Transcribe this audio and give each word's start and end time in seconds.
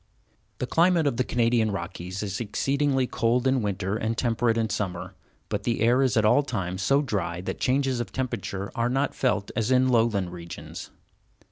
The 0.57 0.65
climate 0.65 1.05
of 1.05 1.17
the 1.17 1.23
Canadian 1.23 1.69
Rockies 1.69 2.23
is 2.23 2.41
exceedingly 2.41 3.05
cold 3.05 3.45
in 3.45 3.61
winter 3.61 3.97
and 3.97 4.17
temperate 4.17 4.57
in 4.57 4.67
summer, 4.71 5.13
but 5.47 5.61
the 5.61 5.81
air 5.81 6.01
is 6.01 6.17
at 6.17 6.25
all 6.25 6.41
times 6.41 6.81
so 6.81 7.03
dry 7.03 7.39
that 7.41 7.59
changes 7.59 7.99
of 7.99 8.11
temperature 8.11 8.71
are 8.73 8.89
not 8.89 9.13
felt 9.13 9.51
as 9.55 9.69
in 9.69 9.89
lowland 9.89 10.33
regions. 10.33 10.89